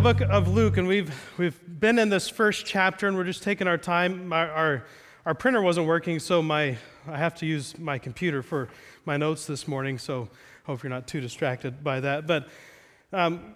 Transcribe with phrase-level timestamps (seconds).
[0.00, 3.42] the book of Luke, and we've, we've been in this first chapter, and we're just
[3.42, 4.32] taking our time.
[4.32, 4.84] Our, our,
[5.26, 8.70] our, printer wasn't working, so my, I have to use my computer for
[9.04, 10.30] my notes this morning, so
[10.64, 12.26] hope you're not too distracted by that.
[12.26, 12.48] But
[13.12, 13.54] um,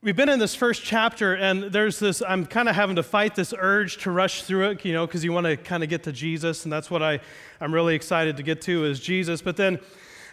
[0.00, 3.34] we've been in this first chapter, and there's this, I'm kind of having to fight
[3.34, 6.04] this urge to rush through it, you know, because you want to kind of get
[6.04, 7.20] to Jesus, and that's what I,
[7.60, 9.42] I'm really excited to get to is Jesus.
[9.42, 9.78] But then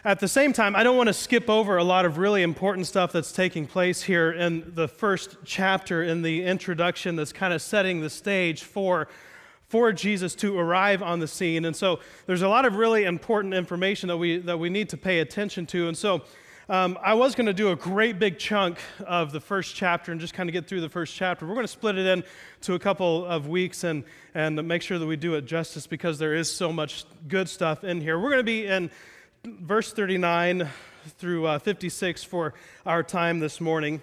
[0.04, 2.86] at the same time, I don't want to skip over a lot of really important
[2.86, 7.60] stuff that's taking place here in the first chapter, in the introduction that's kind of
[7.60, 9.08] setting the stage for,
[9.68, 11.66] for Jesus to arrive on the scene.
[11.66, 14.96] And so there's a lot of really important information that we, that we need to
[14.96, 15.88] pay attention to.
[15.88, 16.22] And so
[16.70, 20.20] um, I was going to do a great big chunk of the first chapter and
[20.20, 21.46] just kind of get through the first chapter.
[21.46, 25.06] We're going to split it into a couple of weeks and, and make sure that
[25.06, 28.18] we do it justice because there is so much good stuff in here.
[28.18, 28.90] We're going to be in
[29.44, 30.68] verse 39
[31.18, 34.02] through uh, 56 for our time this morning.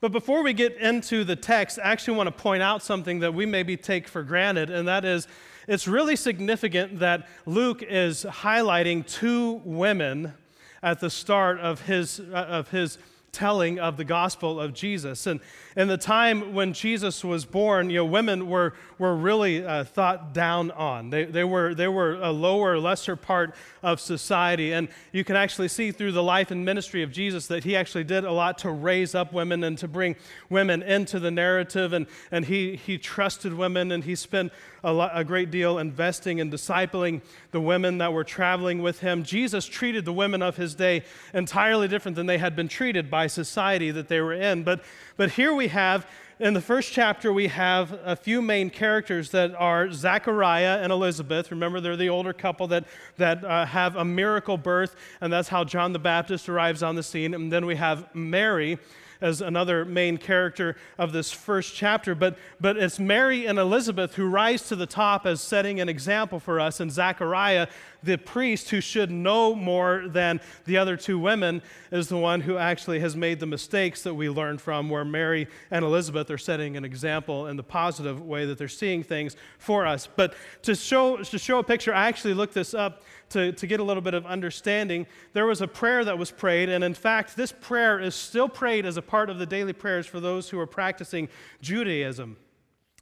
[0.00, 3.34] But before we get into the text, I actually want to point out something that
[3.34, 5.26] we maybe take for granted, and that is
[5.68, 10.34] it's really significant that Luke is highlighting two women
[10.82, 12.98] at the start of his, uh, of his
[13.32, 15.26] telling of the gospel of Jesus.
[15.26, 15.40] And
[15.74, 20.34] in the time when Jesus was born, you know, women were, were really uh, thought
[20.34, 21.08] down on.
[21.08, 24.74] They, they, were, they were a lower, lesser part of society.
[24.74, 28.04] And you can actually see through the life and ministry of Jesus that he actually
[28.04, 30.14] did a lot to raise up women and to bring
[30.50, 31.94] women into the narrative.
[31.94, 34.52] And, and he, he trusted women and he spent
[34.84, 39.22] a, lot, a great deal investing and discipling the women that were traveling with him.
[39.22, 43.21] Jesus treated the women of his day entirely different than they had been treated by
[43.26, 44.62] society that they were in.
[44.62, 44.82] But,
[45.16, 46.06] but here we have
[46.42, 51.52] in the first chapter, we have a few main characters that are Zachariah and Elizabeth.
[51.52, 52.84] Remember, they're the older couple that,
[53.16, 57.02] that uh, have a miracle birth, and that's how John the Baptist arrives on the
[57.04, 57.32] scene.
[57.32, 58.80] And then we have Mary,
[59.22, 62.14] as another main character of this first chapter.
[62.14, 66.40] But, but it's Mary and Elizabeth who rise to the top as setting an example
[66.40, 67.68] for us, and Zachariah,
[68.02, 72.56] the priest who should know more than the other two women, is the one who
[72.56, 76.76] actually has made the mistakes that we learn from, where Mary and Elizabeth are setting
[76.76, 80.08] an example in the positive way that they're seeing things for us.
[80.14, 83.80] But to show, to show a picture, I actually looked this up to, to get
[83.80, 86.68] a little bit of understanding, there was a prayer that was prayed.
[86.68, 90.06] And in fact, this prayer is still prayed as a part of the daily prayers
[90.06, 91.28] for those who are practicing
[91.60, 92.36] Judaism.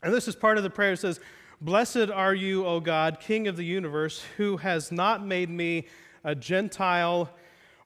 [0.03, 0.93] And this is part of the prayer.
[0.93, 1.21] It says,
[1.63, 5.89] Blessed are you, O God, King of the universe, who has not made me
[6.25, 7.29] a Gentile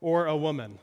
[0.00, 0.78] or a woman.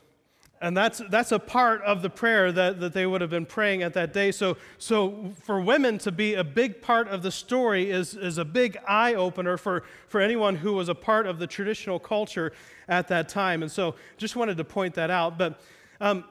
[0.62, 3.82] And that's, that's a part of the prayer that, that they would have been praying
[3.82, 4.32] at that day.
[4.32, 8.46] So, so for women to be a big part of the story is, is a
[8.46, 12.52] big eye opener for, for anyone who was a part of the traditional culture
[12.90, 13.64] at that time.
[13.64, 15.38] And so just wanted to point that out.
[15.38, 15.62] But
[16.02, 16.26] um,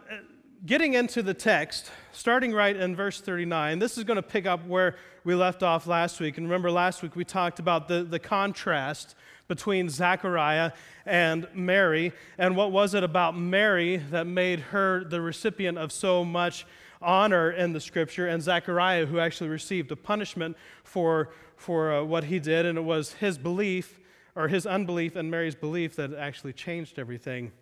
[0.66, 4.66] getting into the text, starting right in verse 39, this is going to pick up
[4.66, 6.37] where we left off last week.
[6.37, 9.15] And remember, last week we talked about the, the contrast
[9.49, 10.72] between Zachariah
[11.06, 12.12] and Mary.
[12.38, 16.66] And what was it about Mary that made her the recipient of so much
[17.03, 22.25] honor in the scripture, and Zachariah, who actually received a punishment for, for uh, what
[22.25, 22.66] he did?
[22.66, 23.99] And it was his belief,
[24.37, 27.53] or his unbelief, and Mary's belief that actually changed everything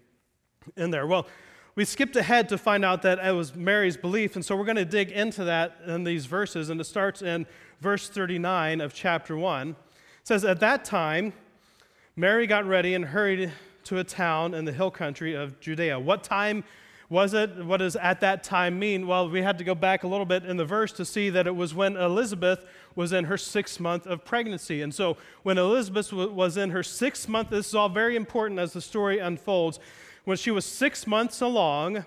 [0.77, 1.07] in there.
[1.07, 1.29] Well,
[1.79, 4.75] we skipped ahead to find out that it was Mary's belief, and so we're going
[4.75, 7.47] to dig into that in these verses, and it starts in
[7.81, 9.69] verse 39 of chapter 1.
[9.71, 9.77] It
[10.25, 11.33] says, At that time,
[12.17, 13.53] Mary got ready and hurried
[13.85, 16.01] to a town in the hill country of Judea.
[16.01, 16.65] What time
[17.09, 17.65] was it?
[17.65, 19.07] What does at that time mean?
[19.07, 21.47] Well, we had to go back a little bit in the verse to see that
[21.47, 22.67] it was when Elizabeth
[22.97, 24.83] was in her sixth month of pregnancy.
[24.83, 28.73] And so when Elizabeth was in her sixth month, this is all very important as
[28.73, 29.79] the story unfolds.
[30.29, 32.05] When she was six months along,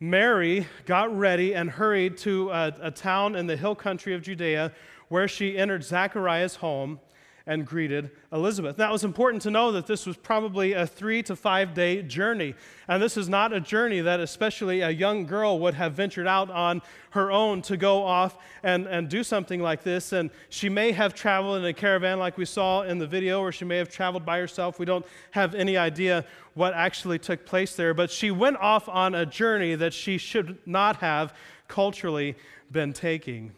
[0.00, 4.72] Mary got ready and hurried to a, a town in the hill country of Judea
[5.08, 6.98] where she entered Zachariah's home
[7.46, 8.78] and greeted Elizabeth.
[8.78, 12.02] Now, it was important to know that this was probably a three to five day
[12.02, 12.54] journey.
[12.88, 16.50] And this is not a journey that, especially a young girl, would have ventured out
[16.50, 20.12] on her own to go off and, and do something like this.
[20.12, 23.52] And she may have traveled in a caravan, like we saw in the video, or
[23.52, 24.78] she may have traveled by herself.
[24.78, 27.94] We don't have any idea what actually took place there.
[27.94, 31.34] But she went off on a journey that she should not have
[31.68, 32.36] culturally
[32.70, 33.52] been taking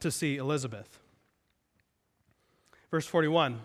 [0.00, 0.98] to see Elizabeth.
[2.90, 3.60] Verse 41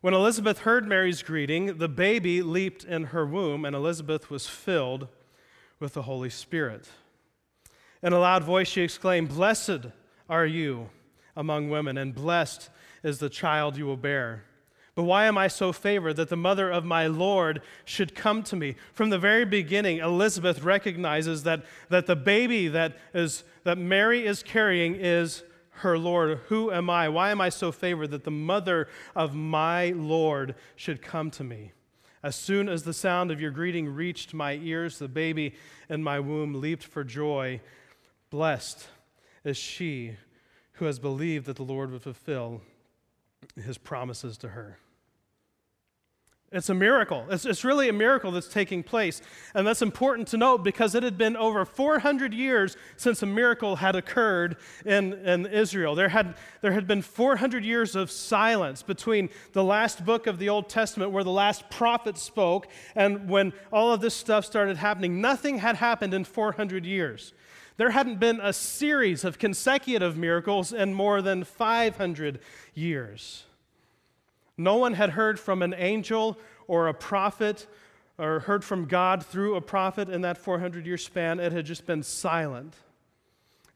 [0.00, 5.08] When Elizabeth heard Mary's greeting, the baby leaped in her womb, and Elizabeth was filled
[5.80, 6.88] with the Holy Spirit.
[8.02, 9.86] In a loud voice, she exclaimed, Blessed
[10.28, 10.90] are you
[11.36, 12.70] among women, and blessed
[13.02, 14.44] is the child you will bear.
[14.98, 18.56] But why am I so favored that the mother of my Lord should come to
[18.56, 18.74] me?
[18.92, 24.42] From the very beginning, Elizabeth recognizes that, that the baby that, is, that Mary is
[24.42, 26.40] carrying is her Lord.
[26.48, 27.08] Who am I?
[27.10, 31.70] Why am I so favored that the mother of my Lord should come to me?
[32.24, 35.54] As soon as the sound of your greeting reached my ears, the baby
[35.88, 37.60] in my womb leaped for joy.
[38.30, 38.88] Blessed
[39.44, 40.16] is she
[40.72, 42.62] who has believed that the Lord would fulfill
[43.64, 44.78] his promises to her.
[46.50, 47.26] It's a miracle.
[47.28, 49.20] It's, it's really a miracle that's taking place.
[49.54, 53.76] And that's important to note because it had been over 400 years since a miracle
[53.76, 54.56] had occurred
[54.86, 55.94] in, in Israel.
[55.94, 60.48] There had, there had been 400 years of silence between the last book of the
[60.48, 65.20] Old Testament, where the last prophet spoke, and when all of this stuff started happening.
[65.20, 67.34] Nothing had happened in 400 years.
[67.76, 72.40] There hadn't been a series of consecutive miracles in more than 500
[72.74, 73.44] years.
[74.58, 77.66] No one had heard from an angel or a prophet
[78.18, 81.38] or heard from God through a prophet in that 400 year span.
[81.38, 82.74] It had just been silent.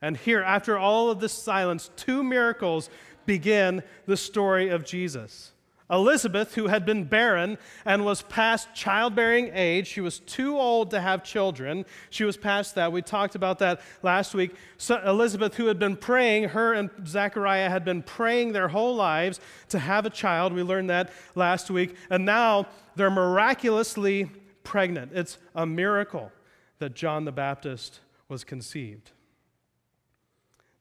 [0.03, 2.91] And here, after all of this silence, two miracles
[3.25, 5.53] begin the story of Jesus.
[5.91, 11.01] Elizabeth, who had been barren and was past childbearing age, she was too old to
[11.01, 11.85] have children.
[12.11, 12.93] She was past that.
[12.93, 14.55] We talked about that last week.
[14.79, 19.41] So Elizabeth, who had been praying, her and Zechariah had been praying their whole lives
[19.69, 20.53] to have a child.
[20.53, 21.95] We learned that last week.
[22.11, 24.31] And now they're miraculously
[24.65, 25.13] pregnant.
[25.15, 26.33] It's a miracle
[26.79, 29.11] that John the Baptist was conceived.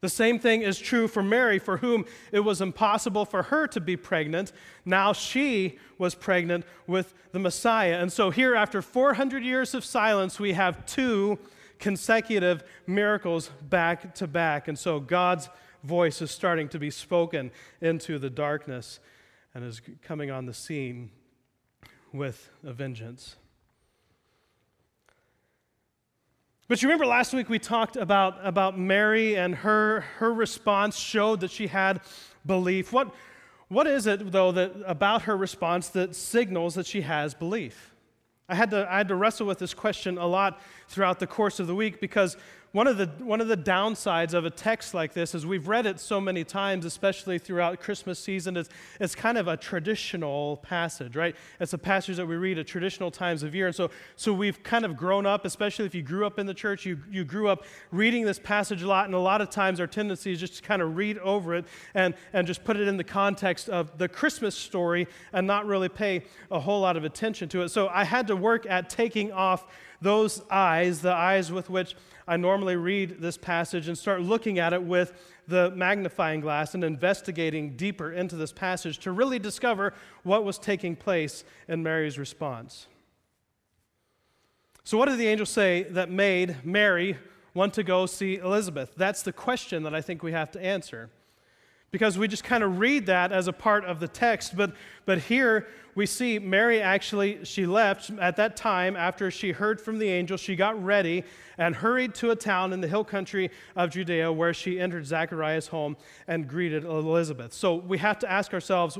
[0.02, 3.80] The same thing is true for Mary, for whom it was impossible for her to
[3.80, 4.52] be pregnant.
[4.84, 8.00] Now she was pregnant with the Messiah.
[8.00, 11.38] And so, here, after 400 years of silence, we have two
[11.78, 14.68] consecutive miracles back to back.
[14.68, 15.50] And so, God's
[15.84, 19.00] voice is starting to be spoken into the darkness
[19.54, 21.12] and is coming on the scene
[22.12, 23.36] with a vengeance.
[26.72, 31.42] But you remember last week we talked about, about Mary and her, her response showed
[31.42, 32.00] that she had
[32.46, 32.94] belief.
[32.94, 33.14] What,
[33.68, 37.94] what is it, though, that, about her response that signals that she has belief?
[38.48, 41.60] I had, to, I had to wrestle with this question a lot throughout the course
[41.60, 42.38] of the week because
[42.74, 45.86] one of, the, one of the downsides of a text like this is we've read
[45.86, 48.56] it so many times, especially throughout Christmas season.
[48.56, 51.36] It's, it's kind of a traditional passage, right?
[51.60, 53.68] It's a passage that we read at traditional times of year.
[53.68, 56.54] And so, so we've kind of grown up, especially if you grew up in the
[56.54, 59.04] church, you, you grew up reading this passage a lot.
[59.04, 61.66] And a lot of times our tendency is just to kind of read over it
[61.94, 65.90] and, and just put it in the context of the Christmas story and not really
[65.90, 67.70] pay a whole lot of attention to it.
[67.70, 69.66] So I had to work at taking off
[70.02, 71.96] those eyes, the eyes with which
[72.32, 75.12] I normally read this passage and start looking at it with
[75.50, 79.94] the magnifying glass and investigating deeper into this passage to really discover
[80.24, 82.88] what was taking place in Mary's response.
[84.86, 87.18] So, what did the angel say that made Mary
[87.54, 88.94] want to go see Elizabeth?
[88.96, 91.10] That's the question that I think we have to answer
[91.92, 94.74] because we just kind of read that as a part of the text but
[95.06, 100.00] but here we see mary actually she left at that time after she heard from
[100.00, 101.24] the angel she got ready
[101.58, 105.68] and hurried to a town in the hill country of judea where she entered zachariah's
[105.68, 105.96] home
[106.28, 107.54] and greeted elizabeth.
[107.54, 108.98] So we have to ask ourselves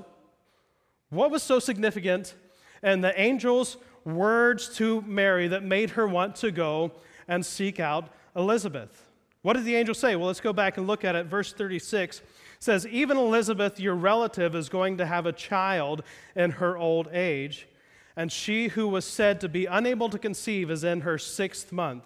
[1.10, 2.36] what was so significant
[2.84, 6.92] in the angel's words to mary that made her want to go
[7.28, 9.06] and seek out elizabeth?
[9.44, 10.16] What did the angel say?
[10.16, 11.28] Well let's go back and look at it.
[11.28, 12.22] Verse 36
[12.62, 16.04] says, Even Elizabeth, your relative, is going to have a child
[16.36, 17.68] in her old age,
[18.16, 22.06] and she who was said to be unable to conceive is in her sixth month,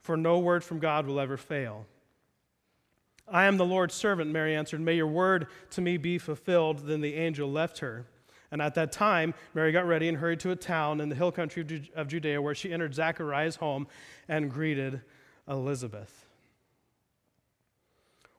[0.00, 1.86] for no word from God will ever fail.
[3.26, 4.80] I am the Lord's servant, Mary answered.
[4.80, 6.86] May your word to me be fulfilled.
[6.86, 8.06] Then the angel left her.
[8.50, 11.32] And at that time, Mary got ready and hurried to a town in the hill
[11.32, 13.88] country of Judea where she entered Zachariah's home
[14.28, 15.00] and greeted
[15.48, 16.23] Elizabeth.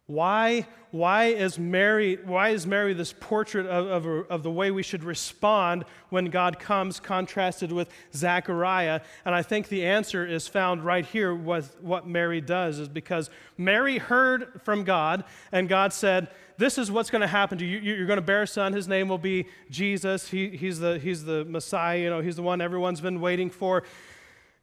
[0.07, 4.83] Why, why, is Mary, why is Mary this portrait of, of, of, the way we
[4.83, 9.01] should respond when God comes, contrasted with Zechariah?
[9.25, 13.31] And I think the answer is found right here with what Mary does, is because
[13.57, 16.27] Mary heard from God, and God said,
[16.59, 17.79] This is what's going to happen to you.
[17.79, 18.73] You're going to bear a son.
[18.73, 20.29] His name will be Jesus.
[20.29, 21.97] He, he's, the, he's the Messiah.
[21.97, 23.83] You know, he's the one everyone's been waiting for.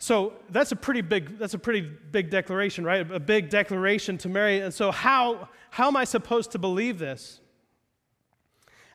[0.02, 3.08] So that's a pretty big, that's a pretty big declaration, right?
[3.08, 4.58] A big declaration to Mary.
[4.58, 7.38] And so how, how am I supposed to believe this?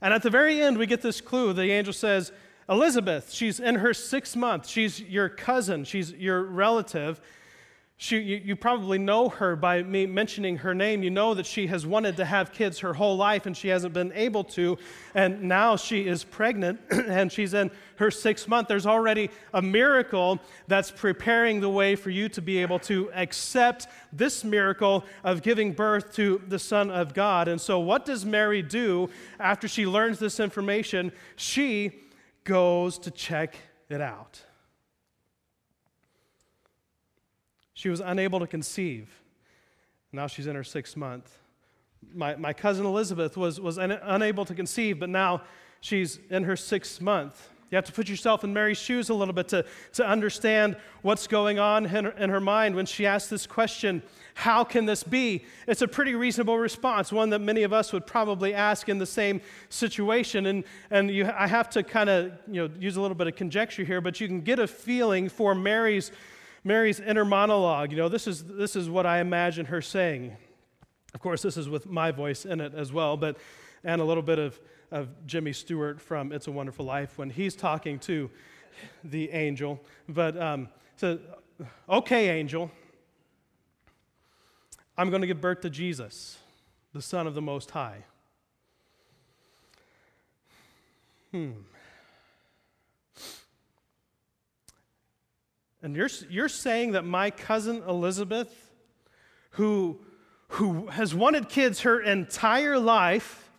[0.02, 1.54] And at the very end, we get this clue.
[1.54, 2.34] The angel says,
[2.68, 4.68] Elizabeth, she's in her sixth month.
[4.68, 7.22] She's your cousin, she's your relative.
[8.00, 11.02] She, you, you, probably know her by me mentioning her name.
[11.02, 13.96] You know that she has wanted to have kids her whole life and she hasn't
[13.96, 14.78] been able to.
[15.16, 18.68] And now she is pregnant and she's in her sixth month.
[18.68, 23.88] There's already a miracle that's preparing the way for you to be able to accept
[24.14, 27.48] this miracle of giving birth to the Son of God.
[27.48, 31.12] And so, what does Mary do after she learns this information?
[31.36, 31.94] She
[32.44, 33.58] goes to check
[33.90, 34.44] it out.
[37.78, 39.22] She was unable to conceive.
[40.12, 41.38] Now she's in her sixth month.
[42.12, 45.44] My, my cousin Elizabeth was, was un, unable to conceive, but now
[45.80, 47.50] she's in her sixth month.
[47.70, 51.28] You have to put yourself in Mary's shoes a little bit to, to understand what's
[51.28, 54.02] going on in her, in her mind when she asks this question
[54.34, 55.46] How can this be?
[55.68, 59.06] It's a pretty reasonable response, one that many of us would probably ask in the
[59.06, 60.48] same situation.
[60.48, 63.36] And, and you, I have to kind of you know, use a little bit of
[63.36, 66.12] conjecture here, but you can get a feeling for Mary's
[66.68, 67.92] Mary's inner monologue.
[67.92, 70.36] You know, this is, this is what I imagine her saying.
[71.14, 73.38] Of course, this is with my voice in it as well, but,
[73.86, 74.60] and a little bit of,
[74.92, 78.30] of Jimmy Stewart from It's a Wonderful Life when he's talking to
[79.04, 79.80] the angel.
[80.10, 81.20] But um, so,
[81.90, 82.70] okay, angel,
[84.98, 86.38] I'm going to give birth to Jesus,
[86.94, 88.04] the Son of the Most High.
[91.32, 91.52] Hmm.
[95.88, 98.74] And you're, you're saying that my cousin Elizabeth,
[99.52, 100.02] who,
[100.50, 103.50] who has wanted kids her entire life,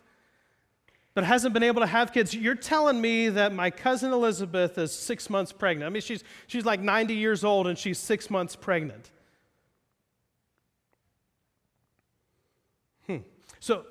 [1.15, 4.93] but hasn't been able to have kids, you're telling me that my cousin Elizabeth is
[4.93, 5.87] six months pregnant.
[5.87, 9.09] I mean, she's, she's like 90 years old and she's six months pregnant.
[13.07, 13.17] Hmm.
[13.59, 13.87] So,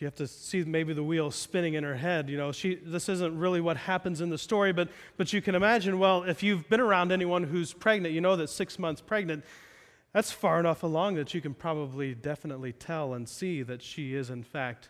[0.00, 2.30] you have to see maybe the wheel spinning in her head.
[2.30, 4.88] You know, she, this isn't really what happens in the story, but,
[5.18, 8.48] but you can imagine, well, if you've been around anyone who's pregnant, you know that
[8.48, 9.44] six months pregnant,
[10.14, 14.30] that's far enough along that you can probably definitely tell and see that she is,
[14.30, 14.88] in fact,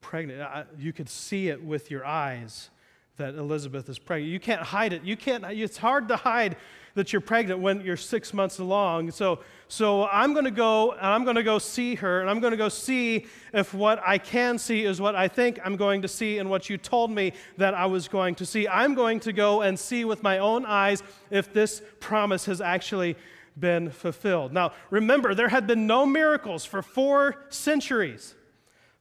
[0.00, 0.66] pregnant.
[0.76, 2.70] You could see it with your eyes
[3.16, 4.32] that Elizabeth is pregnant.
[4.32, 5.02] You can't hide it.
[5.02, 6.56] You can't, it's hard to hide
[6.94, 9.10] that you're pregnant when you're six months along.
[9.10, 12.40] So, so I'm going to go and I'm going to go see her and I'm
[12.40, 16.02] going to go see if what I can see is what I think I'm going
[16.02, 18.66] to see and what you told me that I was going to see.
[18.66, 23.16] I'm going to go and see with my own eyes if this promise has actually
[23.58, 24.52] been fulfilled.
[24.52, 28.34] Now, remember, there had been no miracles for four centuries.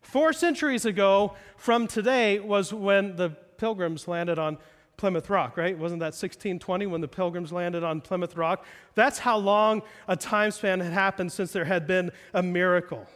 [0.01, 4.57] Four centuries ago from today was when the pilgrims landed on
[4.97, 5.77] Plymouth Rock, right?
[5.77, 8.65] Wasn't that 1620 when the pilgrims landed on Plymouth Rock?
[8.95, 13.07] That's how long a time span had happened since there had been a miracle.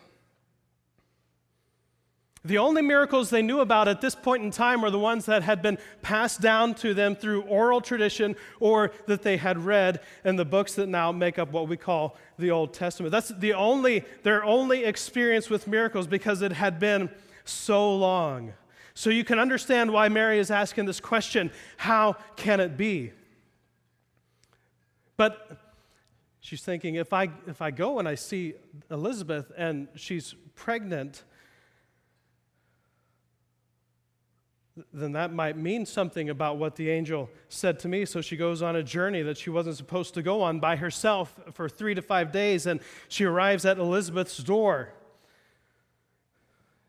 [2.45, 5.43] The only miracles they knew about at this point in time were the ones that
[5.43, 10.37] had been passed down to them through oral tradition or that they had read in
[10.37, 13.11] the books that now make up what we call the Old Testament.
[13.11, 17.09] That's the only, their only experience with miracles because it had been
[17.43, 18.53] so long.
[18.99, 23.13] So you can understand why Mary is asking this question how can it be?
[25.15, 25.57] But
[26.41, 28.55] she's thinking if I, if I go and I see
[28.91, 31.23] Elizabeth and she's pregnant,
[34.93, 38.03] then that might mean something about what the angel said to me.
[38.03, 41.39] So she goes on a journey that she wasn't supposed to go on by herself
[41.53, 44.91] for three to five days, and she arrives at Elizabeth's door.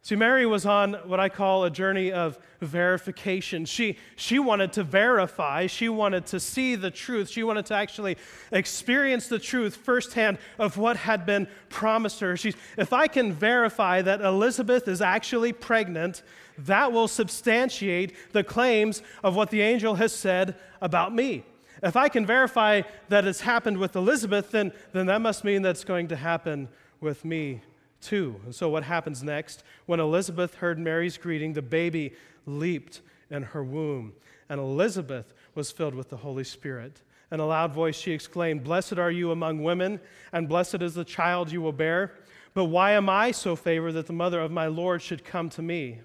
[0.02, 3.66] See, Mary was on what I call a journey of verification.
[3.66, 8.16] She, she wanted to verify, she wanted to see the truth, she wanted to actually
[8.50, 12.35] experience the truth firsthand of what had been promised her.
[12.37, 16.23] She's, if I can verify that Elizabeth is actually pregnant,
[16.57, 21.45] that will substantiate the claims of what the angel has said about me.
[21.83, 25.85] If I can verify that it's happened with Elizabeth, then, then that must mean that's
[25.85, 26.69] going to happen
[27.00, 27.61] with me
[28.00, 28.40] too.
[28.45, 29.62] And so, what happens next?
[29.87, 32.14] When Elizabeth heard Mary's greeting, the baby
[32.47, 34.12] leaped in her womb,
[34.49, 37.02] and Elizabeth was filled with the Holy Spirit.
[37.33, 40.00] In a loud voice, she exclaimed, Blessed are you among women,
[40.33, 42.12] and blessed is the child you will bear.
[42.54, 45.62] But why am I so favored that the mother of my Lord should come to
[45.62, 46.00] me?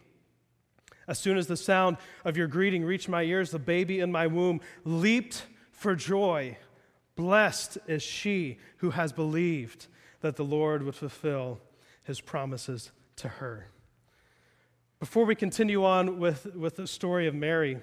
[1.08, 4.28] As soon as the sound of your greeting reached my ears, the baby in my
[4.28, 6.58] womb leaped for joy.
[7.16, 9.88] Blessed is she who has believed
[10.22, 11.60] that the Lord would fulfill
[12.06, 13.68] his promises to her.
[15.00, 17.80] Before we continue on with, with the story of Mary,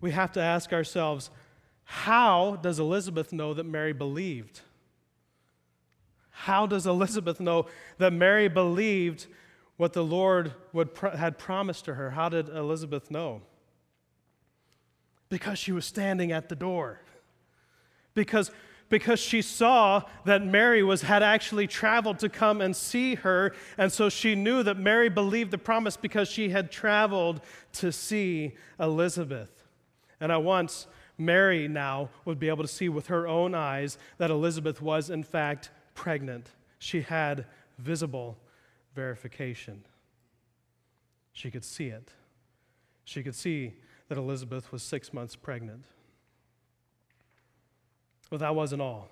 [0.00, 1.30] we have to ask ourselves
[1.84, 4.60] how does Elizabeth know that Mary believed?
[6.30, 7.66] How does Elizabeth know
[7.98, 9.26] that Mary believed
[9.76, 12.10] what the Lord would, had promised to her?
[12.10, 13.42] How did Elizabeth know?
[15.28, 17.00] Because she was standing at the door.
[18.14, 18.50] Because
[18.88, 23.92] because she saw that Mary was had actually traveled to come and see her and
[23.92, 27.40] so she knew that Mary believed the promise because she had traveled
[27.72, 29.64] to see Elizabeth.
[30.20, 30.86] And at once
[31.18, 35.22] Mary now would be able to see with her own eyes that Elizabeth was in
[35.22, 36.50] fact pregnant.
[36.78, 37.46] She had
[37.78, 38.38] visible
[38.94, 39.84] verification.
[41.32, 42.10] She could see it.
[43.04, 43.74] She could see
[44.08, 45.84] that Elizabeth was 6 months pregnant.
[48.30, 49.08] But that wasn't all.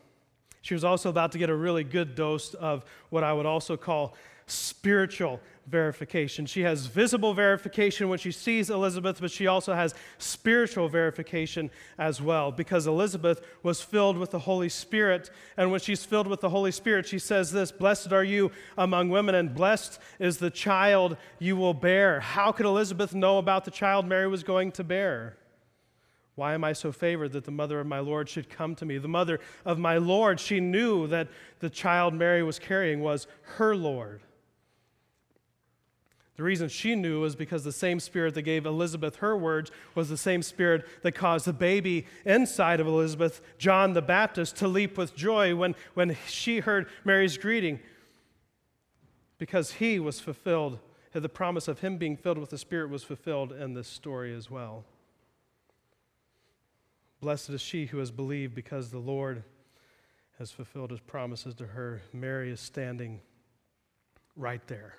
[0.63, 3.77] She was also about to get a really good dose of what I would also
[3.77, 4.15] call
[4.47, 6.45] spiritual verification.
[6.47, 12.21] She has visible verification when she sees Elizabeth, but she also has spiritual verification as
[12.21, 15.31] well because Elizabeth was filled with the Holy Spirit.
[15.57, 19.09] And when she's filled with the Holy Spirit, she says this Blessed are you among
[19.09, 22.21] women, and blessed is the child you will bear.
[22.21, 25.37] How could Elizabeth know about the child Mary was going to bear?
[26.37, 28.99] Why am I so favored that the mother of my Lord should come to me?
[28.99, 31.29] The mother of my Lord, she knew that
[31.61, 33.27] the child Mary was carrying was
[33.57, 34.21] her Lord.
[36.37, 40.09] The reason she knew was because the same spirit that gave Elizabeth her words was
[40.09, 44.99] the same spirit that caused the baby inside of Elizabeth, John the Baptist, to leap
[44.99, 47.79] with joy when, when she heard Mary's greeting.
[49.39, 50.81] Because he was fulfilled,
[51.13, 54.51] the promise of him being filled with the Spirit was fulfilled in this story as
[54.51, 54.85] well.
[57.25, 59.45] Blessed is she who has believed because the Lord
[60.39, 62.03] has fulfilled his promises to her.
[62.13, 63.23] Mary is standing
[64.37, 64.97] right there.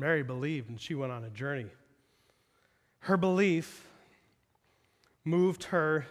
[0.00, 1.68] Mary believed and she went on a journey.
[2.98, 3.86] Her belief
[5.24, 6.06] moved her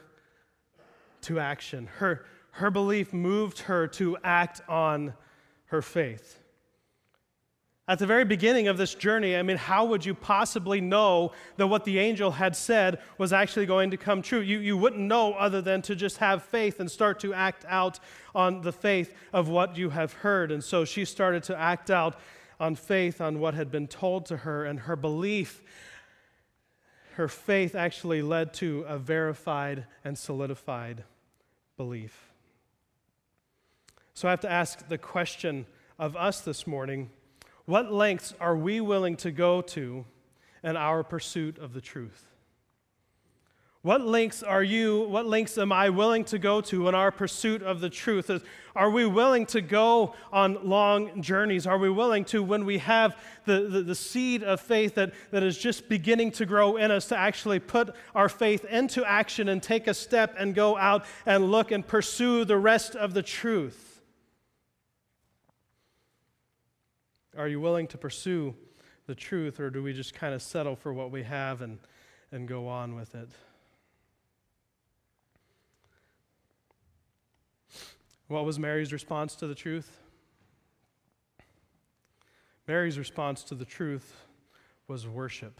[1.23, 1.87] to action.
[1.97, 5.13] Her, her belief moved her to act on
[5.65, 6.40] her faith.
[7.87, 11.67] At the very beginning of this journey, I mean, how would you possibly know that
[11.67, 14.39] what the angel had said was actually going to come true?
[14.39, 17.99] You, you wouldn't know other than to just have faith and start to act out
[18.35, 20.51] on the faith of what you have heard.
[20.51, 22.17] And so she started to act out
[22.59, 25.63] on faith on what had been told to her, and her belief,
[27.15, 31.03] her faith actually led to a verified and solidified
[31.75, 32.31] belief.
[34.13, 35.65] So I have to ask the question
[35.97, 37.09] of us this morning
[37.71, 40.03] what lengths are we willing to go to
[40.61, 42.25] in our pursuit of the truth?
[43.81, 47.63] What lengths are you, what lengths am I willing to go to in our pursuit
[47.63, 48.29] of the truth?
[48.75, 51.65] Are we willing to go on long journeys?
[51.65, 55.41] Are we willing to, when we have the, the, the, seed of faith that, that
[55.41, 59.63] is just beginning to grow in us, to actually put our faith into action and
[59.63, 63.90] take a step and go out and look and pursue the rest of the truth?
[67.37, 68.55] Are you willing to pursue
[69.07, 71.79] the truth, or do we just kind of settle for what we have and,
[72.31, 73.29] and go on with it?
[78.27, 79.97] What was Mary's response to the truth?
[82.67, 84.15] Mary's response to the truth
[84.87, 85.59] was worship.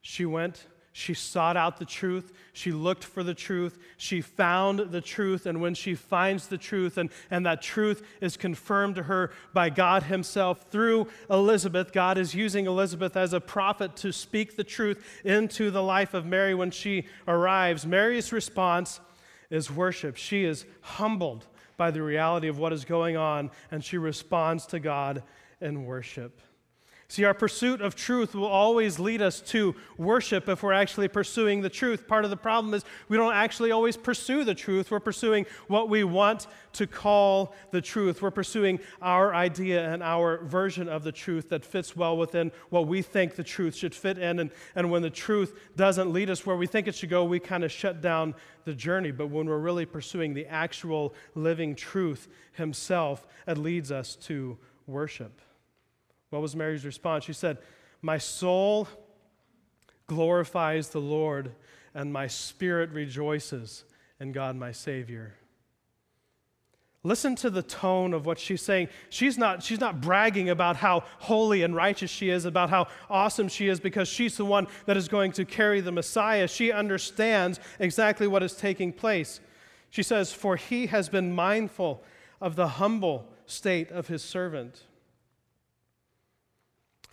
[0.00, 5.00] She went, she sought out the truth, she looked for the truth, she found the
[5.00, 9.30] truth, and when she finds the truth, and, and that truth is confirmed to her
[9.52, 14.64] by God Himself through Elizabeth, God is using Elizabeth as a prophet to speak the
[14.64, 17.86] truth into the life of Mary when she arrives.
[17.86, 19.00] Mary's response
[19.48, 20.16] is worship.
[20.16, 24.80] She is humbled by the reality of what is going on, and she responds to
[24.80, 25.22] God
[25.60, 26.40] in worship.
[27.10, 31.60] See, our pursuit of truth will always lead us to worship if we're actually pursuing
[31.60, 32.06] the truth.
[32.06, 34.92] Part of the problem is we don't actually always pursue the truth.
[34.92, 38.22] We're pursuing what we want to call the truth.
[38.22, 42.86] We're pursuing our idea and our version of the truth that fits well within what
[42.86, 44.38] we think the truth should fit in.
[44.38, 47.40] And, and when the truth doesn't lead us where we think it should go, we
[47.40, 49.10] kind of shut down the journey.
[49.10, 55.40] But when we're really pursuing the actual living truth Himself, it leads us to worship.
[56.30, 57.24] What was Mary's response?
[57.24, 57.58] She said,
[58.00, 58.88] My soul
[60.06, 61.52] glorifies the Lord,
[61.94, 63.84] and my spirit rejoices
[64.18, 65.34] in God my Savior.
[67.02, 68.88] Listen to the tone of what she's saying.
[69.08, 73.48] She's not, she's not bragging about how holy and righteous she is, about how awesome
[73.48, 76.46] she is, because she's the one that is going to carry the Messiah.
[76.46, 79.40] She understands exactly what is taking place.
[79.88, 82.04] She says, For he has been mindful
[82.38, 84.82] of the humble state of his servant.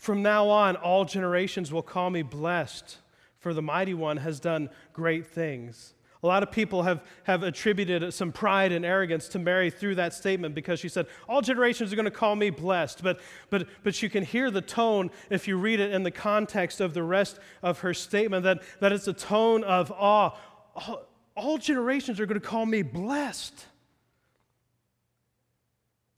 [0.08, 3.00] From now on, all generations will call me blessed,
[3.40, 5.96] for the mighty one has done great things.
[6.24, 10.14] A lot of people have, have attributed some pride and arrogance to Mary through that
[10.14, 13.04] statement because she said, All generations are going to call me blessed.
[13.04, 16.80] But, but, but you can hear the tone if you read it in the context
[16.80, 20.38] of the rest of her statement that, that it's a tone of awe.
[20.74, 23.66] All, all generations are going to call me blessed.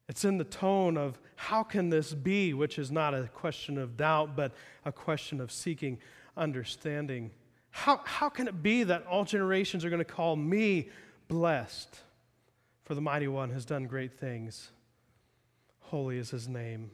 [0.10, 3.96] It's in the tone of how can this be, which is not a question of
[3.96, 6.00] doubt, but a question of seeking
[6.36, 7.30] understanding.
[7.70, 10.90] How, how can it be that all generations are going to call me
[11.28, 12.00] blessed?
[12.86, 14.72] For the mighty one has done great things.
[15.80, 16.90] Holy is his name.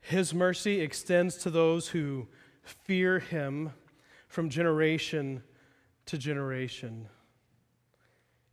[0.00, 2.28] His mercy extends to those who
[2.62, 3.72] fear him
[4.26, 5.42] from generation
[6.06, 7.08] to generation.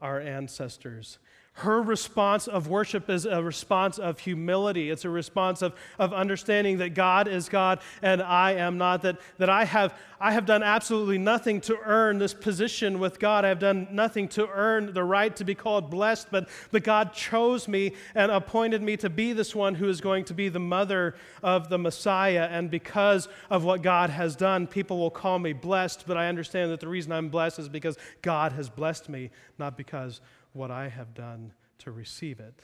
[0.00, 1.18] our ancestors.
[1.60, 4.90] Her response of worship is a response of humility.
[4.90, 9.18] It's a response of, of understanding that God is God and I am not, that,
[9.36, 13.44] that I, have, I have done absolutely nothing to earn this position with God.
[13.44, 17.12] I have done nothing to earn the right to be called blessed, but, but God
[17.12, 20.58] chose me and appointed me to be this one who is going to be the
[20.58, 22.48] mother of the Messiah.
[22.50, 26.70] And because of what God has done, people will call me blessed, but I understand
[26.70, 30.88] that the reason I'm blessed is because God has blessed me, not because what I
[30.88, 32.54] have done to receive it.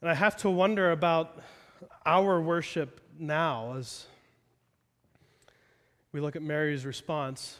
[0.00, 1.42] And I have to wonder about
[2.06, 4.06] our worship now as
[6.12, 7.58] we look at Mary's response.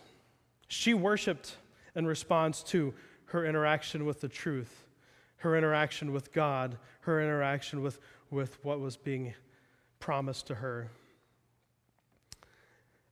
[0.68, 1.56] She worshiped
[1.94, 2.94] in response to
[3.26, 4.84] her interaction with the truth,
[5.38, 9.34] her interaction with God, her interaction with, with what was being
[9.98, 10.90] promised to her.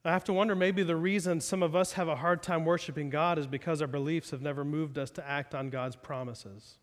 [0.09, 3.11] I have to wonder maybe the reason some of us have a hard time worshiping
[3.11, 6.79] God is because our beliefs have never moved us to act on God's promises.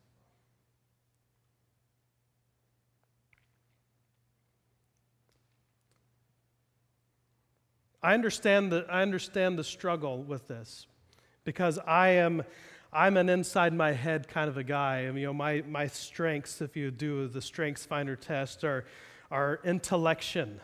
[8.03, 10.85] I understand the, I understand the struggle with this
[11.45, 12.43] because I am
[12.93, 15.07] I'm an inside my head kind of a guy.
[15.07, 18.85] I mean, you know, my, my strengths, if you do the strengths finder test, are,
[19.31, 20.61] are intellection.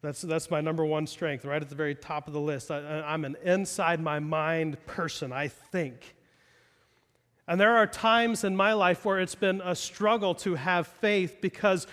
[0.00, 2.70] That's, that's my number one strength, right at the very top of the list.
[2.70, 6.14] I, I'm an inside my mind person, I think.
[7.48, 11.38] And there are times in my life where it's been a struggle to have faith
[11.40, 11.86] because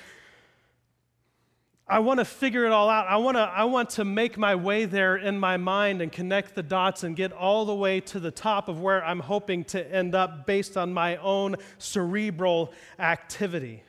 [1.88, 3.08] I want to figure it all out.
[3.08, 6.56] I want to, I want to make my way there in my mind and connect
[6.56, 9.96] the dots and get all the way to the top of where I'm hoping to
[9.96, 13.84] end up based on my own cerebral activity.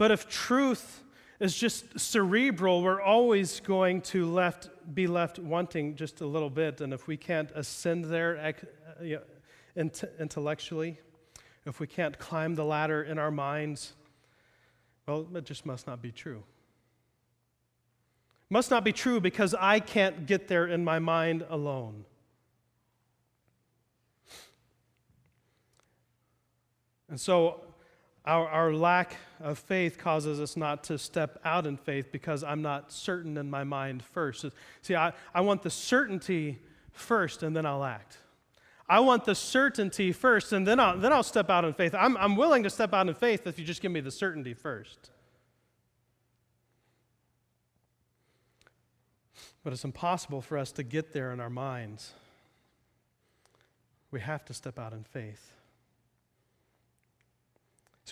[0.00, 1.04] But if truth
[1.40, 6.80] is just cerebral, we're always going to left, be left wanting just a little bit.
[6.80, 8.56] And if we can't ascend there
[8.98, 9.16] uh,
[10.18, 10.98] intellectually,
[11.66, 13.92] if we can't climb the ladder in our minds,
[15.06, 16.44] well, it just must not be true.
[18.48, 22.06] Must not be true because I can't get there in my mind alone.
[27.10, 27.60] And so
[28.24, 32.62] our, our lack of faith causes us not to step out in faith because I'm
[32.62, 34.44] not certain in my mind first.
[34.82, 36.58] See, I, I want the certainty
[36.92, 38.18] first and then I'll act.
[38.88, 41.94] I want the certainty first and then I'll, then I'll step out in faith.
[41.94, 44.52] I'm, I'm willing to step out in faith if you just give me the certainty
[44.52, 45.10] first.
[49.62, 52.12] But it's impossible for us to get there in our minds.
[54.10, 55.52] We have to step out in faith.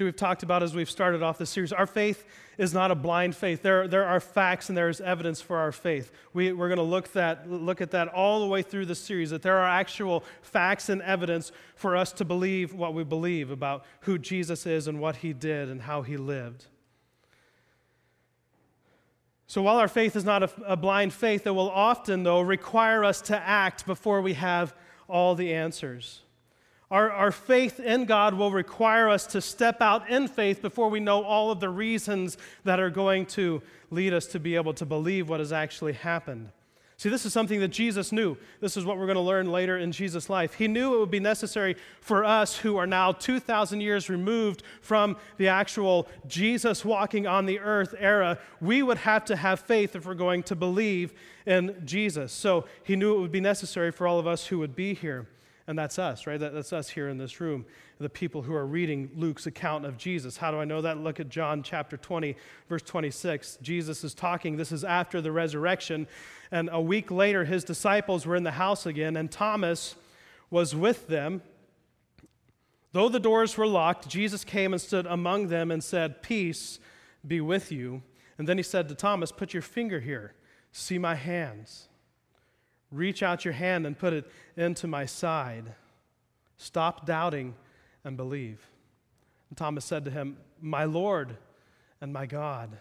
[0.05, 2.25] We've talked about as we've started off this series, our faith
[2.57, 3.63] is not a blind faith.
[3.63, 6.13] There, there are facts and there is evidence for our faith.
[6.33, 9.31] We, we're going to look, that, look at that all the way through the series,
[9.31, 13.85] that there are actual facts and evidence for us to believe what we believe about
[14.01, 16.67] who Jesus is and what he did and how he lived.
[19.47, 23.03] So, while our faith is not a, a blind faith, it will often, though, require
[23.03, 24.75] us to act before we have
[25.09, 26.21] all the answers.
[26.90, 31.01] Our, our faith in God will require us to step out in faith before we
[31.01, 34.87] know all of the reasons that are going to lead us to be able to
[34.87, 36.51] believe what has actually happened.
[36.96, 38.37] See, this is something that Jesus knew.
[38.61, 40.55] This is what we're going to learn later in Jesus' life.
[40.55, 45.16] He knew it would be necessary for us who are now 2,000 years removed from
[45.37, 48.38] the actual Jesus walking on the earth era.
[48.61, 51.12] We would have to have faith if we're going to believe
[51.46, 52.33] in Jesus.
[52.33, 55.29] So he knew it would be necessary for all of us who would be here.
[55.68, 56.40] And that's us, right?
[56.40, 57.66] That, that's us here in this room,
[58.00, 60.38] the people who are reading Luke's account of Jesus.
[60.38, 60.96] How do I know that?
[60.96, 62.37] Look at John chapter 20,
[62.70, 63.59] verse 26.
[63.61, 64.57] Jesus is talking.
[64.57, 66.09] This is after the resurrection.
[66.50, 69.94] And a week later, his disciples were in the house again, and Thomas
[70.48, 71.42] was with them.
[72.92, 76.78] Though the doors were locked, Jesus came and stood among them and said, Peace
[77.26, 78.02] be with you.
[78.38, 80.33] And then he said to Thomas, Put your finger here,
[80.72, 81.88] see my hands
[82.90, 85.74] Reach out your hand and put it into my side.
[86.57, 87.55] Stop doubting
[88.05, 88.66] and believe.
[89.51, 91.37] And Thomas said to him, My Lord
[92.01, 92.79] and my God.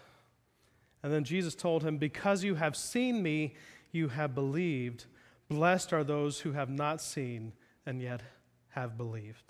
[1.02, 3.54] And then Jesus told him, Because you have seen me,
[3.92, 5.06] you have believed.
[5.48, 7.52] Blessed are those who have not seen
[7.86, 8.22] and yet
[8.70, 9.44] have believed.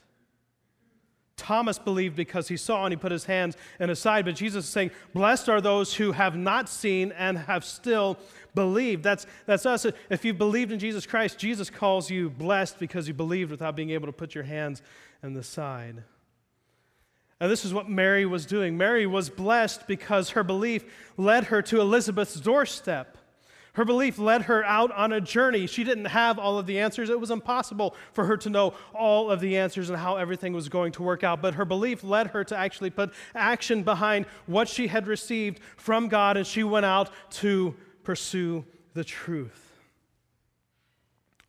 [1.38, 4.66] Thomas believed because he saw and he put his hands in his side, but Jesus
[4.66, 8.18] is saying, Blessed are those who have not seen and have still
[8.55, 9.03] believed.
[9.03, 9.87] That's, that's us.
[10.11, 13.90] If you believed in Jesus Christ, Jesus calls you blessed because you believed without being
[13.90, 14.83] able to put your hands
[15.22, 16.03] in the side.
[17.40, 18.77] And this is what Mary was doing.
[18.77, 20.85] Mary was blessed because her belief
[21.16, 23.16] led her to Elizabeth's doorstep.
[23.79, 25.69] Her belief led her out on a journey.
[25.69, 27.11] She didn't have all of the answers.
[27.11, 30.69] It was impossible for her to know all of the answers and how everything was
[30.69, 31.41] going to work out.
[31.41, 36.09] But her belief led her to actually put action behind what she had received from
[36.09, 38.64] God, and she went out to pursue
[38.95, 39.79] the truth.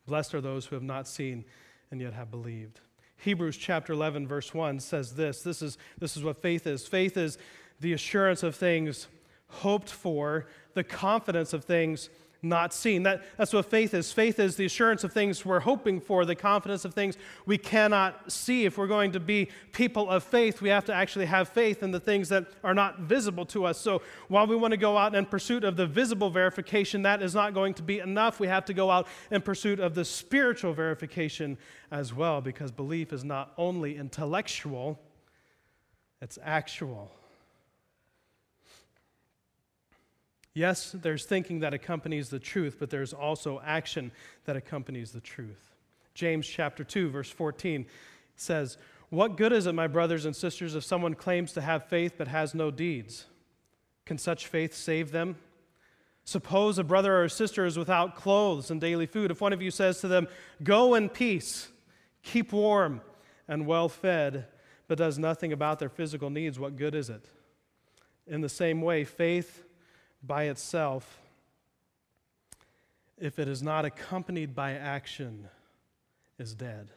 [0.05, 1.45] Blessed are those who have not seen
[1.89, 2.79] and yet have believed.
[3.17, 7.17] Hebrews chapter 11, verse 1 says this this is, this is what faith is faith
[7.17, 7.39] is
[7.79, 9.07] the assurance of things
[9.49, 12.09] hoped for, the confidence of things
[12.41, 13.03] not seen.
[13.03, 14.11] That, that's what faith is.
[14.11, 18.31] Faith is the assurance of things we're hoping for, the confidence of things we cannot
[18.31, 18.65] see.
[18.65, 21.91] If we're going to be people of faith, we have to actually have faith in
[21.91, 23.77] the things that are not visible to us.
[23.77, 27.35] So while we want to go out in pursuit of the visible verification, that is
[27.35, 28.39] not going to be enough.
[28.39, 31.57] We have to go out in pursuit of the spiritual verification
[31.91, 34.99] as well, because belief is not only intellectual,
[36.21, 37.11] it's actual.
[40.53, 44.11] Yes, there's thinking that accompanies the truth, but there's also action
[44.45, 45.75] that accompanies the truth.
[46.13, 47.85] James chapter 2 verse 14
[48.35, 48.77] says,
[49.09, 52.27] "What good is it, my brothers and sisters, if someone claims to have faith but
[52.27, 53.25] has no deeds?
[54.05, 55.37] Can such faith save them?
[56.25, 59.31] Suppose a brother or a sister is without clothes and daily food.
[59.31, 60.27] If one of you says to them,
[60.63, 61.69] "Go in peace,
[62.21, 63.01] keep warm
[63.47, 64.47] and well fed,"
[64.87, 67.29] but does nothing about their physical needs, what good is it?
[68.27, 69.63] In the same way, faith
[70.23, 71.19] by itself,
[73.17, 75.47] if it is not accompanied by action,
[76.37, 76.89] is dead.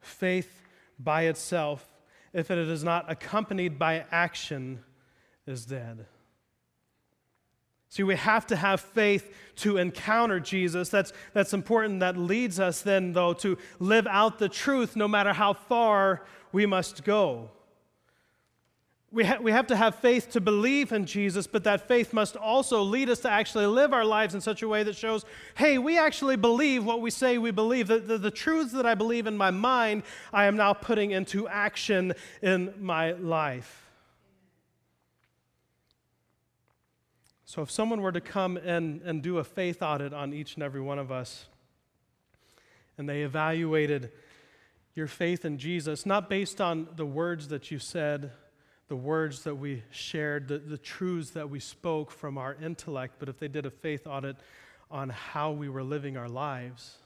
[0.00, 0.62] Faith
[0.98, 1.86] by itself,
[2.32, 4.82] if it is not accompanied by action,
[5.46, 6.06] is dead.
[7.90, 10.90] See, we have to have faith to encounter Jesus.
[10.90, 12.00] That's, that's important.
[12.00, 16.66] That leads us then, though, to live out the truth no matter how far we
[16.66, 17.50] must go.
[19.10, 22.36] We, ha- we have to have faith to believe in Jesus, but that faith must
[22.36, 25.78] also lead us to actually live our lives in such a way that shows, hey,
[25.78, 27.88] we actually believe what we say we believe.
[27.88, 31.48] The, the, the truths that I believe in my mind, I am now putting into
[31.48, 33.86] action in my life.
[37.46, 40.62] So, if someone were to come in and do a faith audit on each and
[40.62, 41.46] every one of us,
[42.98, 44.10] and they evaluated
[44.94, 48.32] your faith in Jesus, not based on the words that you said,
[48.88, 53.28] the words that we shared, the, the truths that we spoke from our intellect, but
[53.28, 54.36] if they did a faith audit
[54.90, 56.96] on how we were living our lives,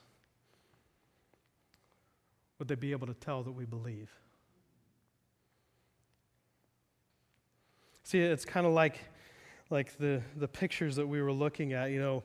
[2.59, 4.11] would they be able to tell that we believe?
[8.05, 9.01] See, it's kind of like,
[9.69, 11.91] like the, the pictures that we were looking at.
[11.91, 12.23] You know,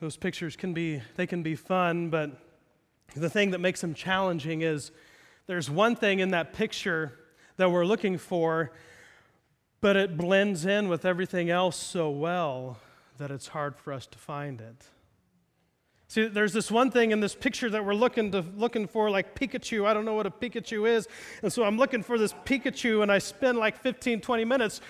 [0.00, 2.30] those pictures can be, they can be fun, but
[3.14, 4.92] the thing that makes them challenging is
[5.46, 7.18] there's one thing in that picture
[7.56, 8.72] that we're looking for,
[9.80, 12.78] but it blends in with everything else so well
[13.18, 14.86] that it's hard for us to find it.
[16.08, 19.34] See, there's this one thing in this picture that we're looking to looking for, like
[19.34, 19.86] Pikachu.
[19.86, 21.08] I don't know what a Pikachu is.
[21.42, 24.80] And so I'm looking for this Pikachu, and I spend like 15, 20 minutes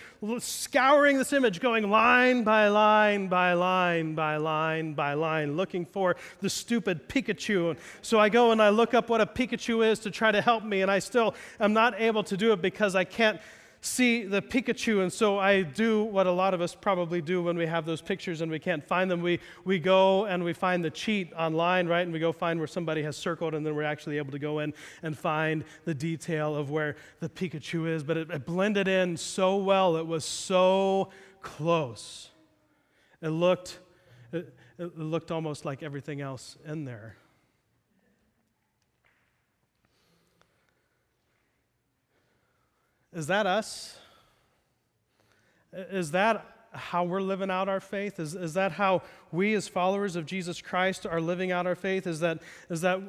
[0.40, 6.16] scouring this image, going line by line by line by line by line, looking for
[6.42, 7.70] the stupid Pikachu.
[7.70, 10.42] And so I go and I look up what a Pikachu is to try to
[10.42, 13.40] help me, and I still am not able to do it because I can't
[13.86, 17.56] see the Pikachu, and so I do what a lot of us probably do when
[17.56, 19.22] we have those pictures and we can't find them.
[19.22, 22.02] We, we go and we find the cheat online, right?
[22.02, 24.58] And we go find where somebody has circled, and then we're actually able to go
[24.58, 28.02] in and find the detail of where the Pikachu is.
[28.02, 32.30] But it, it blended in so well, it was so close.
[33.22, 33.78] It looked,
[34.32, 37.16] it, it looked almost like everything else in there.
[43.16, 43.96] Is that us?
[45.72, 48.20] Is that how we're living out our faith?
[48.20, 49.00] Is, is that how
[49.32, 52.06] we, as followers of Jesus Christ, are living out our faith?
[52.06, 53.00] Is that, is that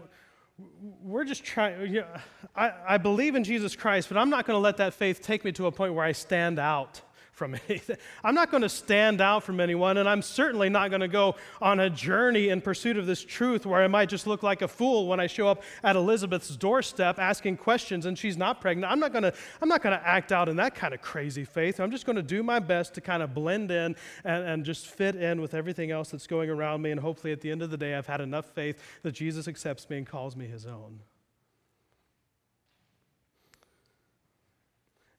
[1.03, 2.07] we're just trying, you know,
[2.55, 5.43] I, I believe in Jesus Christ, but I'm not going to let that faith take
[5.43, 7.01] me to a point where I stand out
[7.37, 7.97] from anything.
[8.23, 11.35] I'm not going to stand out from anyone, and I'm certainly not going to go
[11.61, 14.67] on a journey in pursuit of this truth where I might just look like a
[14.67, 18.91] fool when I show up at Elizabeth's doorstep asking questions and she's not pregnant.
[18.91, 21.45] I'm not going to, I'm not going to act out in that kind of crazy
[21.45, 21.79] faith.
[21.79, 24.87] I'm just going to do my best to kind of blend in and, and just
[24.87, 27.69] fit in with everything else that's going around me, and hopefully at the end of
[27.69, 30.99] the day, I've had enough faith that Jesus accepts me and calls me his own.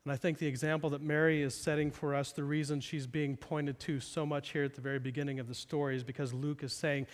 [0.05, 3.37] And I think the example that Mary is setting for us, the reason she's being
[3.37, 6.63] pointed to so much here at the very beginning of the story is because Luke
[6.63, 7.07] is saying,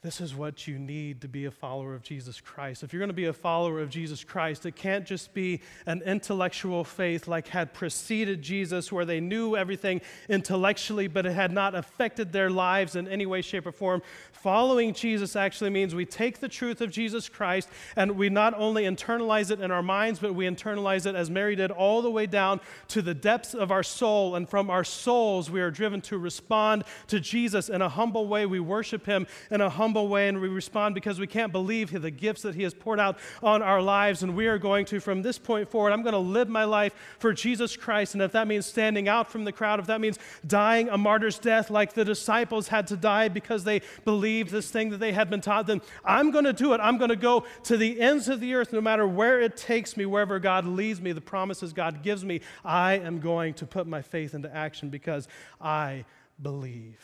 [0.00, 2.84] this is what you need to be a follower of Jesus Christ.
[2.84, 6.02] If you're going to be a follower of Jesus Christ, it can't just be an
[6.02, 11.74] intellectual faith like had preceded Jesus, where they knew everything intellectually, but it had not
[11.74, 14.00] affected their lives in any way, shape, or form.
[14.30, 18.84] Following Jesus actually means we take the truth of Jesus Christ and we not only
[18.84, 22.26] internalize it in our minds, but we internalize it, as Mary did, all the way
[22.26, 24.36] down to the depths of our soul.
[24.36, 28.46] And from our souls, we are driven to respond to Jesus in a humble way.
[28.46, 31.90] We worship him in a humble humble way and we respond because we can't believe
[31.90, 34.22] the gifts that He has poured out on our lives.
[34.22, 36.92] And we are going to, from this point forward, I'm going to live my life
[37.18, 38.12] for Jesus Christ.
[38.12, 41.38] And if that means standing out from the crowd, if that means dying a martyr's
[41.38, 45.30] death like the disciples had to die because they believed this thing that they had
[45.30, 46.80] been taught, then I'm going to do it.
[46.82, 49.96] I'm going to go to the ends of the earth no matter where it takes
[49.96, 52.42] me, wherever God leads me, the promises God gives me.
[52.62, 56.04] I am going to put my faith into action because I
[56.42, 57.00] believe.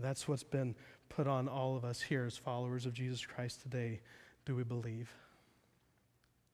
[0.00, 0.74] That's what's been
[1.10, 4.00] put on all of us here as followers of Jesus Christ today.
[4.46, 5.12] Do we believe?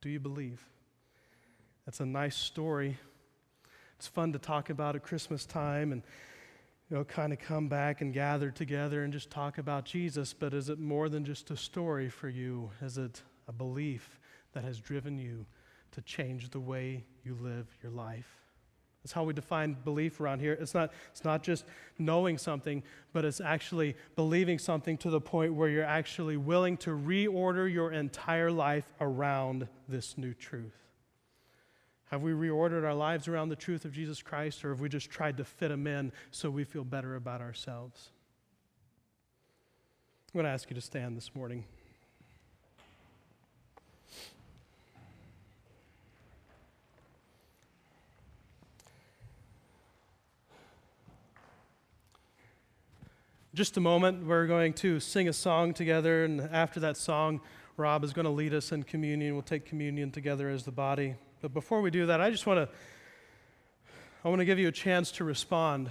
[0.01, 0.61] Do you believe?
[1.85, 2.99] That's a nice story.
[3.97, 6.03] It's fun to talk about at Christmas time and
[6.91, 10.53] you know kind of come back and gather together and just talk about Jesus, but
[10.53, 12.71] is it more than just a story for you?
[12.83, 14.19] Is it a belief
[14.53, 15.47] that has driven you
[15.93, 18.46] to change the way you live your life?
[19.07, 20.55] That's how we define belief around here.
[20.55, 21.65] It's not, it's not just
[21.97, 26.91] knowing something, but it's actually believing something to the point where you're actually willing to
[26.91, 30.75] reorder your entire life around this new truth.
[32.07, 35.09] Have we reordered our lives around the truth of Jesus Christ, or have we just
[35.09, 38.11] tried to fit them in so we feel better about ourselves?
[40.35, 41.65] I'm going to ask you to stand this morning.
[53.57, 57.41] Just a moment, we're going to sing a song together, and after that song,
[57.79, 59.33] Rob is going to lead us in communion.
[59.33, 61.15] We'll take communion together as the body.
[61.41, 62.77] But before we do that, I just want to
[64.23, 65.89] I want to give you a chance to respond.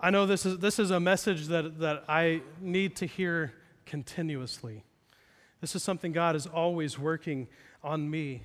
[0.00, 3.54] I know this is this is a message that, that I need to hear
[3.86, 4.82] continuously.
[5.60, 7.46] This is something God is always working
[7.84, 8.42] on me.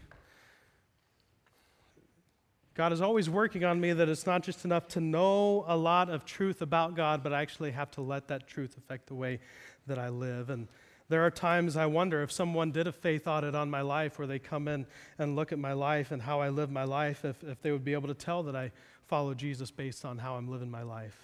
[2.75, 6.09] God is always working on me that it's not just enough to know a lot
[6.09, 9.39] of truth about God, but I actually have to let that truth affect the way
[9.87, 10.49] that I live.
[10.49, 10.67] And
[11.07, 14.27] there are times I wonder if someone did a faith audit on my life where
[14.27, 14.85] they come in
[15.17, 17.85] and look at my life and how I live my life, if, if they would
[17.85, 18.73] be able to tell that I
[19.07, 21.17] follow Jesus based on how I'm living my life.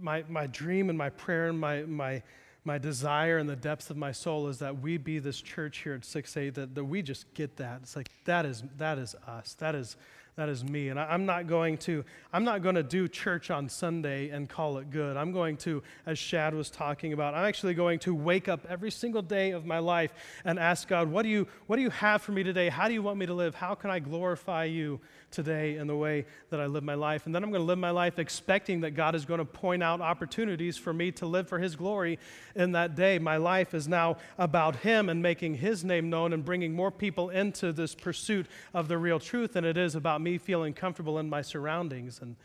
[0.00, 2.22] My, my dream and my prayer and my, my,
[2.64, 5.94] my desire in the depths of my soul is that we be this church here
[5.94, 7.80] at 6A, that, that we just get that.
[7.82, 9.54] It's like, that is, that is us.
[9.54, 9.96] That is,
[10.36, 10.88] that is me.
[10.88, 14.48] And I, am not going to, I'm not going to do church on Sunday and
[14.48, 15.16] call it good.
[15.16, 18.92] I'm going to, as Shad was talking about, I'm actually going to wake up every
[18.92, 22.22] single day of my life and ask God, what do you, what do you have
[22.22, 22.68] for me today?
[22.68, 23.56] How do you want me to live?
[23.56, 25.00] How can I glorify you
[25.32, 27.26] today in the way that I live my life?
[27.26, 29.82] And then I'm going to live my life expecting that God is going to point
[29.82, 32.18] out opportunities for me to live for his glory
[32.54, 33.18] in that day.
[33.18, 37.30] My life is now about him and making his name known and bringing more people
[37.30, 41.28] into this pursuit of the real truth than it is about me feeling comfortable in
[41.28, 42.20] my surroundings.
[42.20, 42.36] And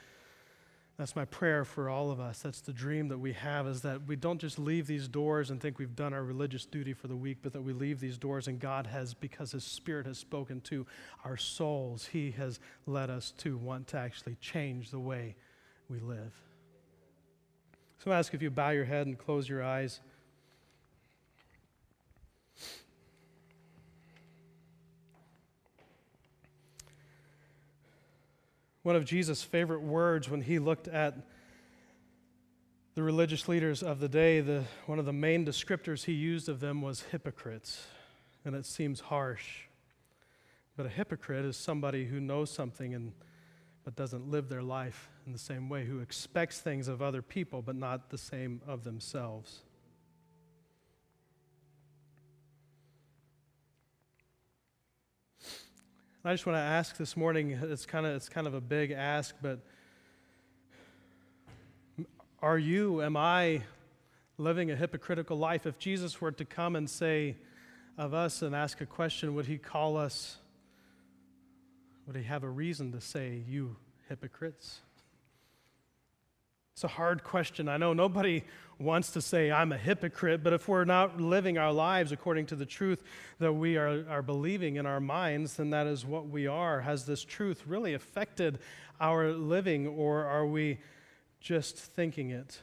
[0.98, 2.40] that's my prayer for all of us.
[2.40, 5.62] That's the dream that we have is that we don't just leave these doors and
[5.62, 8.48] think we've done our religious duty for the week, but that we leave these doors
[8.48, 10.88] and God has, because His Spirit has spoken to
[11.24, 15.36] our souls, He has led us to want to actually change the way
[15.88, 16.34] we live.
[18.04, 20.02] So I ask if you bow your head and close your eyes.
[28.88, 31.14] One of Jesus' favorite words when he looked at
[32.96, 36.62] the religious leaders of the day, the, one of the main descriptors he used of
[36.62, 37.86] them was hypocrites.
[38.46, 39.64] And it seems harsh.
[40.78, 43.12] But a hypocrite is somebody who knows something and,
[43.84, 47.62] but doesn't live their life in the same way, who expects things of other people
[47.62, 49.64] but not the same of themselves.
[56.28, 58.92] I just want to ask this morning, it's kind of, it's kind of a big
[58.92, 59.60] ask, but
[62.42, 63.62] are you, am I
[64.38, 65.66] living a hypocritical life?
[65.66, 67.38] If Jesus were to come and say
[67.98, 70.36] of us and ask a question, would he call us,
[72.06, 73.78] would he have a reason to say, you
[74.10, 74.82] hypocrites?
[76.78, 77.68] It's a hard question.
[77.70, 78.44] I know nobody
[78.78, 82.56] wants to say, I'm a hypocrite, but if we're not living our lives according to
[82.56, 83.02] the truth
[83.40, 86.82] that we are, are believing in our minds, then that is what we are.
[86.82, 88.60] Has this truth really affected
[89.02, 90.78] our living, or are we
[91.42, 92.60] just thinking it.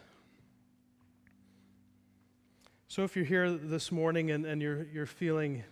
[2.87, 5.65] So if you're here this morning and, and you're, you're feeling,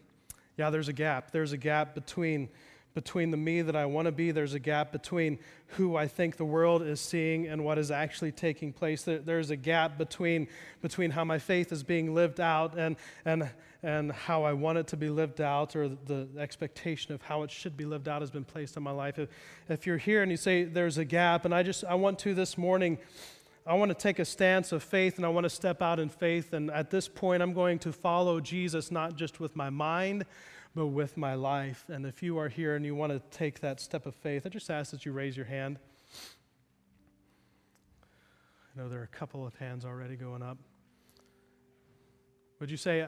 [0.57, 1.31] yeah, there's a gap.
[1.31, 2.49] There's a gap between,
[2.95, 4.31] between the me that I want to be.
[4.31, 5.39] There's a gap between
[5.69, 9.03] who I think the world is seeing and what is actually taking place.
[9.05, 10.49] There's a gap between,
[10.81, 13.49] between how my faith is being lived out and, and,
[13.83, 17.51] and how I want it to be lived out or the expectation of how it
[17.51, 19.19] should be lived out has been placed in my life.
[19.19, 19.29] If,
[19.69, 22.35] if you're here and you say there's a gap, and I just, I want to
[22.35, 22.99] this morning
[23.65, 26.09] I want to take a stance of faith and I want to step out in
[26.09, 26.53] faith.
[26.53, 30.25] And at this point, I'm going to follow Jesus not just with my mind,
[30.75, 31.85] but with my life.
[31.89, 34.49] And if you are here and you want to take that step of faith, I
[34.49, 35.79] just ask that you raise your hand.
[38.75, 40.57] I know there are a couple of hands already going up.
[42.59, 43.07] Would you say,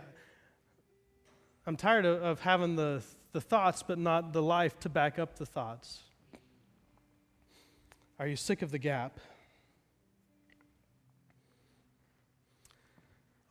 [1.66, 3.02] I'm tired of, of having the,
[3.32, 6.00] the thoughts, but not the life to back up the thoughts?
[8.18, 9.18] Are you sick of the gap?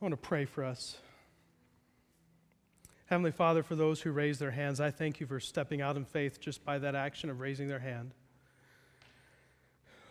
[0.00, 0.98] I want to pray for us.
[3.06, 6.04] Heavenly Father, for those who raise their hands, I thank you for stepping out in
[6.04, 8.12] faith just by that action of raising their hand.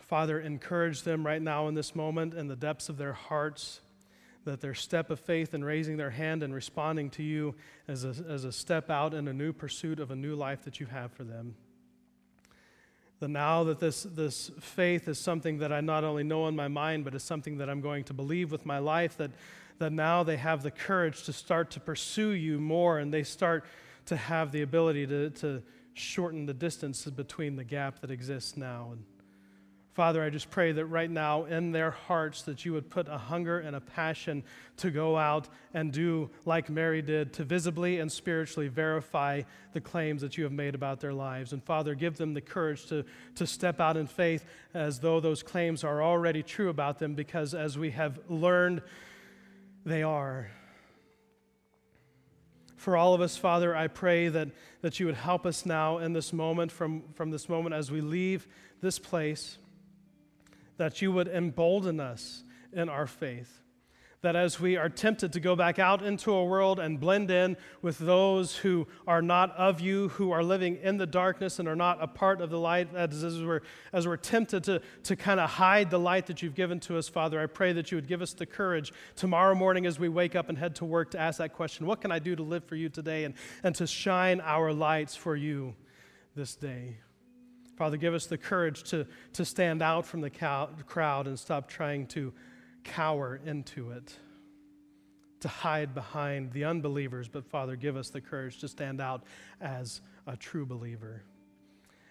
[0.01, 3.81] Father, encourage them right now in this moment in the depths of their hearts
[4.45, 7.55] that their step of faith in raising their hand and responding to you
[7.87, 10.79] as a, as a step out in a new pursuit of a new life that
[10.79, 11.55] you have for them.
[13.19, 16.67] That now that this, this faith is something that I not only know in my
[16.67, 19.31] mind, but is something that I'm going to believe with my life, that
[19.79, 23.65] that now they have the courage to start to pursue you more and they start
[24.05, 25.63] to have the ability to, to
[25.93, 28.89] shorten the distance between the gap that exists now.
[28.91, 29.03] And
[29.93, 33.17] Father, I just pray that right now in their hearts that you would put a
[33.17, 34.43] hunger and a passion
[34.77, 39.43] to go out and do like Mary did, to visibly and spiritually verify
[39.73, 41.53] the claims that you have made about their lives.
[41.53, 43.05] And Father, give them the courage to,
[43.35, 47.53] to step out in faith as though those claims are already true about them, because
[47.53, 48.81] as we have learned
[49.85, 50.49] they are.
[52.75, 54.49] For all of us, Father, I pray that,
[54.81, 58.01] that you would help us now in this moment, from, from this moment as we
[58.01, 58.47] leave
[58.81, 59.57] this place,
[60.77, 63.62] that you would embolden us in our faith
[64.23, 67.57] that as we are tempted to go back out into a world and blend in
[67.81, 71.75] with those who are not of you, who are living in the darkness and are
[71.75, 73.59] not a part of the light, as, we're,
[73.91, 77.09] as we're tempted to, to kind of hide the light that you've given to us,
[77.09, 80.37] Father, I pray that you would give us the courage tomorrow morning as we wake
[80.37, 82.63] up and head to work to ask that question What can I do to live
[82.63, 85.75] for you today and, and to shine our lights for you
[86.33, 86.95] this day?
[87.75, 91.67] Father, give us the courage to, to stand out from the cow, crowd and stop
[91.67, 92.31] trying to
[92.83, 94.13] cower into it,
[95.41, 99.23] to hide behind the unbelievers, but Father, give us the courage to stand out
[99.59, 101.23] as a true believer.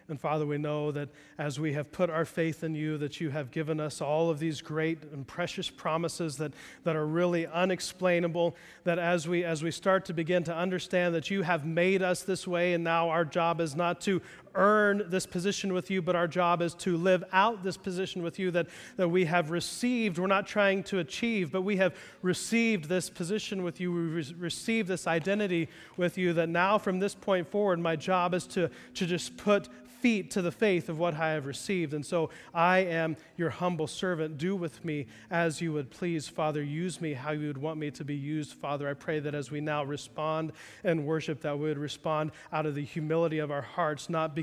[0.09, 1.09] And Father, we know that
[1.39, 4.39] as we have put our faith in you, that you have given us all of
[4.39, 6.53] these great and precious promises that,
[6.85, 8.57] that are really unexplainable.
[8.85, 12.23] That as we, as we start to begin to understand that you have made us
[12.23, 14.20] this way, and now our job is not to
[14.55, 18.39] earn this position with you, but our job is to live out this position with
[18.39, 20.19] you that, that we have received.
[20.19, 23.93] We're not trying to achieve, but we have received this position with you.
[23.93, 28.35] We re- received this identity with you that now from this point forward, my job
[28.35, 29.69] is to, to just put
[30.03, 31.95] feet to the faith of what I have received.
[31.95, 34.37] And so I am your humble servant.
[34.37, 36.61] Do with me as you would please, Father.
[36.61, 38.89] Use me how you would want me to be used, Father.
[38.89, 42.75] I pray that as we now respond and worship, that we would respond out of
[42.75, 44.41] the humility of our hearts, not because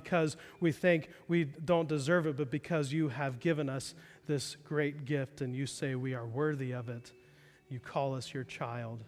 [0.59, 3.93] we think we don't deserve it, but because you have given us
[4.27, 7.11] this great gift and you say we are worthy of it.
[7.69, 9.03] You call us your child.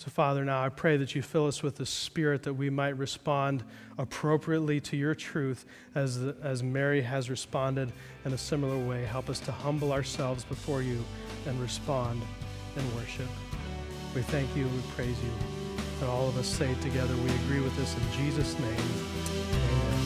[0.00, 2.96] So, Father, now I pray that you fill us with the Spirit that we might
[2.96, 3.62] respond
[3.98, 7.92] appropriately to your truth as, as Mary has responded
[8.24, 9.04] in a similar way.
[9.04, 11.04] Help us to humble ourselves before you
[11.46, 12.22] and respond
[12.76, 13.28] in worship.
[14.14, 15.59] We thank you and we praise you.
[16.00, 17.14] And all of us say together.
[17.16, 18.70] We agree with this in Jesus' name.
[19.52, 19.99] Amen.